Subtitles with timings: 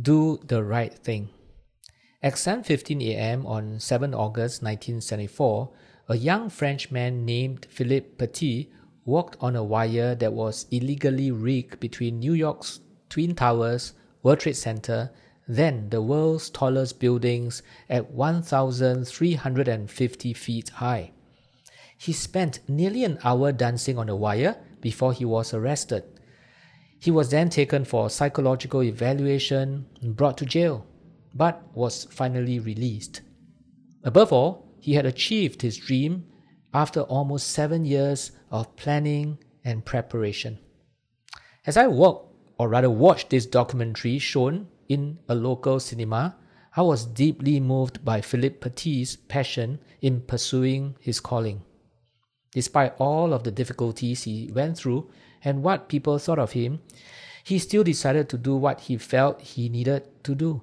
[0.00, 1.28] do the right thing.
[2.22, 3.46] At 7:15 a.m.
[3.46, 5.70] on 7 August 1974,
[6.08, 8.70] a young Frenchman named Philippe Petit
[9.04, 14.56] walked on a wire that was illegally rigged between New York's Twin Towers, World Trade
[14.56, 15.10] Center,
[15.48, 21.10] then the world's tallest buildings at 1,350 feet high.
[21.98, 26.04] He spent nearly an hour dancing on the wire before he was arrested.
[27.02, 30.86] He was then taken for psychological evaluation and brought to jail,
[31.34, 33.22] but was finally released.
[34.04, 36.24] Above all, he had achieved his dream
[36.72, 40.60] after almost seven years of planning and preparation.
[41.66, 46.36] As I walked, or rather watched this documentary shown in a local cinema,
[46.76, 51.62] I was deeply moved by Philippe Petit's passion in pursuing his calling.
[52.52, 55.10] Despite all of the difficulties he went through
[55.44, 56.80] and what people thought of him,
[57.44, 60.62] he still decided to do what he felt he needed to do.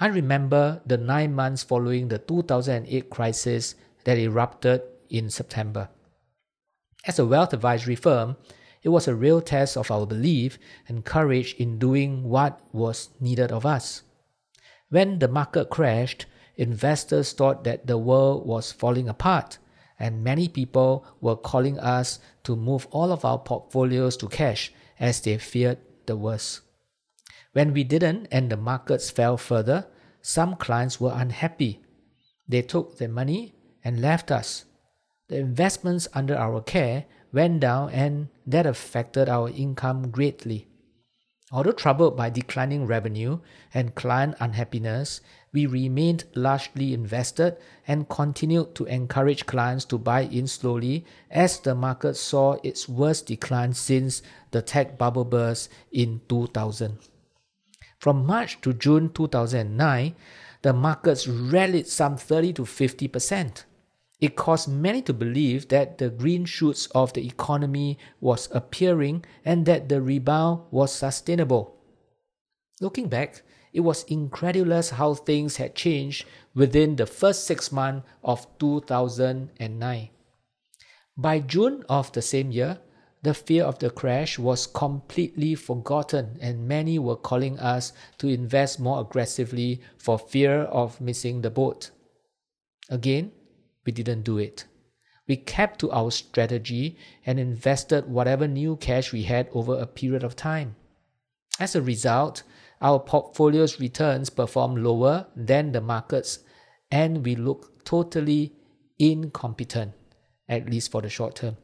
[0.00, 3.74] I remember the nine months following the 2008 crisis
[4.04, 5.88] that erupted in September.
[7.06, 8.36] As a wealth advisory firm,
[8.82, 13.52] it was a real test of our belief and courage in doing what was needed
[13.52, 14.02] of us.
[14.88, 19.58] When the market crashed, investors thought that the world was falling apart
[20.00, 25.20] and many people were calling us to move all of our portfolios to cash as
[25.20, 26.62] they feared the worst.
[27.52, 29.86] When we didn't and the markets fell further,
[30.22, 31.80] some clients were unhappy.
[32.48, 34.64] They took their money and left us.
[35.28, 40.69] The investments under our care went down and that affected our income greatly.
[41.52, 43.40] Although troubled by declining revenue
[43.74, 45.20] and client unhappiness,
[45.52, 47.56] we remained largely invested
[47.88, 53.26] and continued to encourage clients to buy in slowly as the market saw its worst
[53.26, 54.22] decline since
[54.52, 56.98] the tech bubble burst in 2000.
[57.98, 60.14] From March to June 2009,
[60.62, 63.64] the markets rallied some 30 to 50 percent.
[64.20, 69.64] It caused many to believe that the green shoots of the economy was appearing and
[69.64, 71.76] that the rebound was sustainable.
[72.80, 73.42] Looking back,
[73.72, 80.08] it was incredulous how things had changed within the first six months of 2009.
[81.16, 82.78] By June of the same year,
[83.22, 88.80] the fear of the crash was completely forgotten, and many were calling us to invest
[88.80, 91.90] more aggressively for fear of missing the boat.
[92.88, 93.32] Again,
[93.90, 94.66] we didn't do it.
[95.26, 96.96] We kept to our strategy
[97.26, 100.76] and invested whatever new cash we had over a period of time.
[101.58, 102.44] As a result,
[102.80, 106.38] our portfolio's returns performed lower than the markets,
[106.88, 108.52] and we look totally
[109.00, 109.92] incompetent,
[110.48, 111.56] at least for the short term.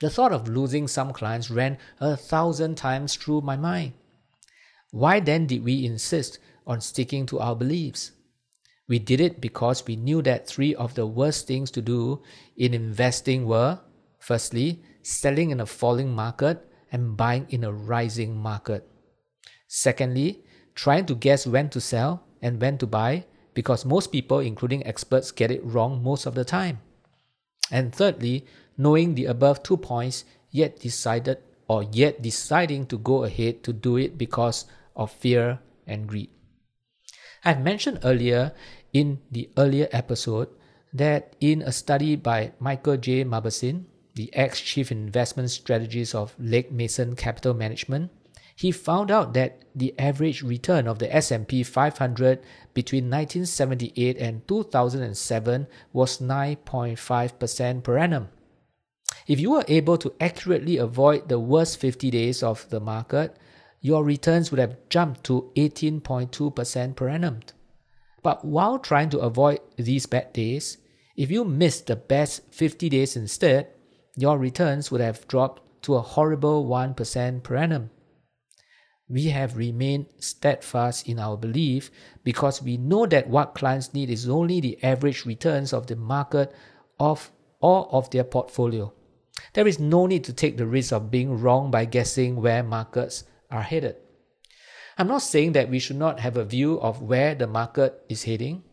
[0.00, 3.92] The thought of losing some clients ran a thousand times through my mind.
[4.90, 8.10] Why then did we insist on sticking to our beliefs?
[8.88, 12.22] We did it because we knew that three of the worst things to do
[12.56, 13.80] in investing were
[14.18, 18.88] firstly, selling in a falling market and buying in a rising market.
[19.66, 20.42] Secondly,
[20.74, 25.30] trying to guess when to sell and when to buy because most people, including experts,
[25.32, 26.80] get it wrong most of the time.
[27.70, 31.38] And thirdly, knowing the above two points, yet decided
[31.68, 34.64] or yet deciding to go ahead to do it because
[34.96, 36.30] of fear and greed.
[37.44, 38.52] I've mentioned earlier
[38.92, 40.48] in the earlier episode
[40.92, 43.24] that in a study by Michael J.
[43.24, 43.84] Mauboussin,
[44.14, 48.10] the ex-chief investment strategist of Legg Mason Capital Management,
[48.56, 52.40] he found out that the average return of the S&P 500
[52.74, 58.28] between 1978 and 2007 was 9.5% per annum.
[59.28, 63.36] If you were able to accurately avoid the worst 50 days of the market,
[63.80, 67.40] your returns would have jumped to 18.2% per annum.
[68.28, 70.76] But while trying to avoid these bad days,
[71.16, 73.68] if you missed the best 50 days instead,
[74.16, 77.90] your returns would have dropped to a horrible 1% per annum
[79.08, 81.90] we have remained steadfast in our belief
[82.24, 86.52] because we know that what clients need is only the average returns of the market
[87.00, 87.30] of
[87.60, 88.92] all of their portfolio.
[89.54, 93.24] There is no need to take the risk of being wrong by guessing where markets
[93.50, 93.96] are headed.
[95.00, 98.24] I'm not saying that we should not have a view of where the market is
[98.24, 98.64] heading.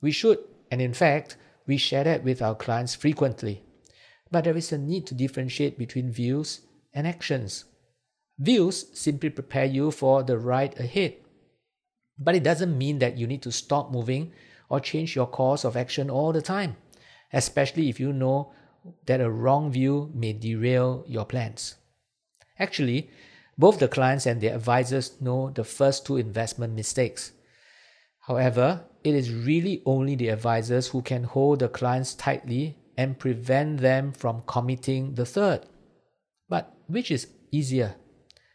[0.00, 0.38] We should,
[0.70, 1.36] and in fact,
[1.66, 3.64] we share that with our clients frequently.
[4.30, 6.60] But there is a need to differentiate between views
[6.94, 7.64] and actions.
[8.38, 11.16] Views simply prepare you for the ride ahead.
[12.16, 14.32] But it doesn't mean that you need to stop moving
[14.68, 16.76] or change your course of action all the time,
[17.32, 18.52] especially if you know
[19.06, 21.74] that a wrong view may derail your plans.
[22.58, 23.10] Actually,
[23.62, 27.30] both the clients and their advisors know the first two investment mistakes.
[28.26, 33.78] However, it is really only the advisors who can hold the clients tightly and prevent
[33.78, 35.60] them from committing the third.
[36.48, 37.94] But which is easier?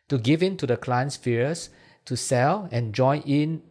[0.10, 1.70] To give in to the client's fears,
[2.04, 3.62] to sell and join in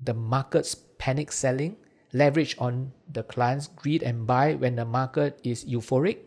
[0.00, 1.74] the market's panic selling,
[2.12, 6.18] leverage on the client's greed and buy when the market is euphoric?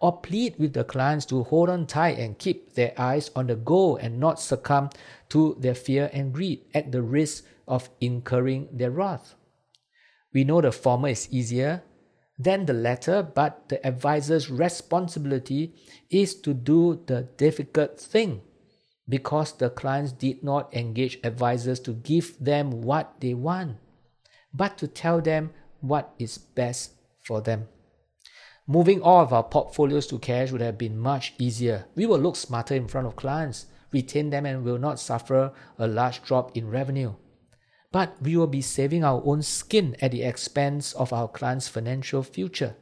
[0.00, 3.56] Or plead with the clients to hold on tight and keep their eyes on the
[3.56, 4.90] goal and not succumb
[5.30, 9.34] to their fear and greed at the risk of incurring their wrath?
[10.32, 11.82] We know the former is easier
[12.38, 15.74] than the latter, but the advisor's responsibility
[16.10, 18.42] is to do the difficult thing
[19.08, 23.78] because the clients did not engage advisors to give them what they want,
[24.52, 26.92] but to tell them what is best
[27.24, 27.66] for them.
[28.68, 31.86] Moving all of our portfolios to cash would have been much easier.
[31.96, 35.88] We will look smarter in front of clients, retain them, and will not suffer a
[35.88, 37.14] large drop in revenue
[37.90, 42.22] but we will be saving our own skin at the expense of our client's financial
[42.22, 42.76] future.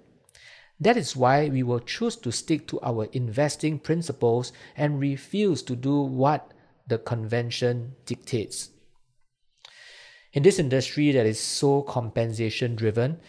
[0.80, 5.76] That is why we will choose to stick to our investing principles and refuse to
[5.76, 6.52] do what
[6.86, 8.70] the convention dictates.
[10.32, 13.20] In this industry that is so compensation driven,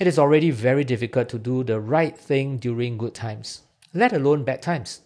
[0.00, 3.62] it is already very difficult to do the right thing during good times,
[3.92, 5.02] let alone bad times.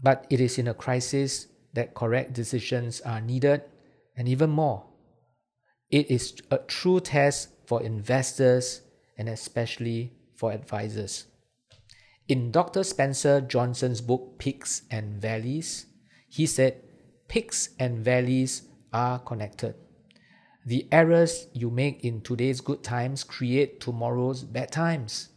[0.00, 3.62] But it is in a crisis that correct decisions are needed,
[4.16, 4.84] and even more,
[5.90, 8.82] it is a true test for investors
[9.18, 11.26] and especially for advisors.
[12.28, 12.84] In Dr.
[12.84, 15.86] Spencer Johnson's book Peaks and Valleys,
[16.28, 16.80] he said,
[17.26, 19.74] Peaks and valleys are connected.
[20.66, 25.30] The errors you make in today's good times create tomorrow's bad times.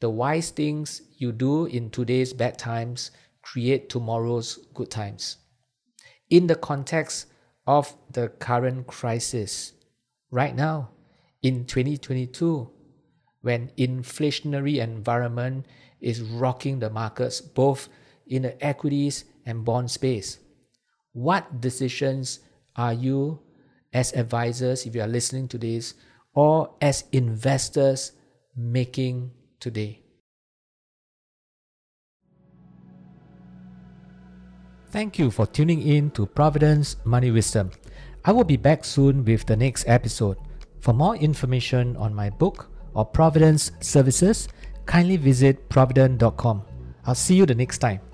[0.00, 3.10] The wise things you do in today's bad times
[3.42, 5.38] create tomorrow's good times.
[6.30, 7.26] In the context
[7.66, 9.72] of the current crisis,
[10.30, 10.90] right now
[11.42, 12.70] in 2022
[13.42, 15.66] when inflationary environment
[16.00, 17.88] is rocking the markets both
[18.26, 20.38] in the equities and bond space
[21.12, 22.40] what decisions
[22.76, 23.40] are you
[23.92, 25.94] as advisors if you are listening to this
[26.34, 28.12] or as investors
[28.56, 30.00] making today
[34.88, 37.70] thank you for tuning in to Providend's money wisdom
[38.24, 40.36] I will be back soon with the next episode.
[40.80, 44.48] For more information on my book or Providend's services,
[44.84, 46.62] kindly visit providend.com.
[47.06, 48.09] I'll see you the next time.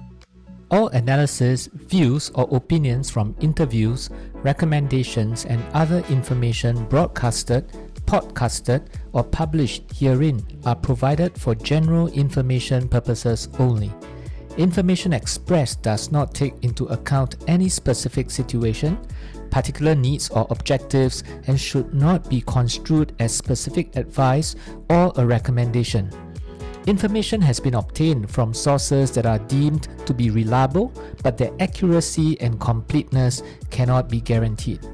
[0.69, 4.11] All analysis, views, or opinions from interviews,
[4.43, 7.69] recommendations, and other information broadcasted,
[8.07, 13.93] podcasted, or published herein are provided for general information purposes only.
[14.57, 18.99] Information expressed does not take into account any specific situation,
[19.51, 24.57] particular needs or objectives and should not be construed as specific advice
[24.91, 26.11] or a recommendation.
[26.87, 30.93] Information has been obtained from sources that are deemed to be reliable,
[31.25, 34.87] but their accuracy and completeness cannot be guaranteed.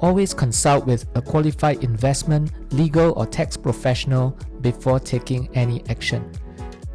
[0.00, 4.30] Always consult with a qualified investment, legal, or tax professional
[4.62, 6.24] before taking any action.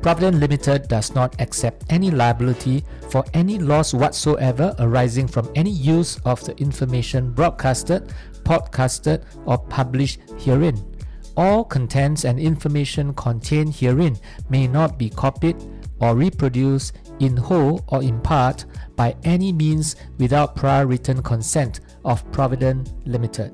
[0.01, 6.19] Providend Limited does not accept any liability for any loss whatsoever arising from any use
[6.25, 8.11] of the information broadcasted,
[8.43, 10.90] podcasted, or published herein.
[11.37, 14.17] All contents and information contained herein
[14.49, 15.55] may not be copied
[15.99, 22.29] or reproduced in whole or in part by any means without prior written consent of
[22.31, 23.53] Providend Limited.